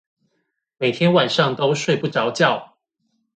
[0.79, 2.45] 每天晚上都睡不著覺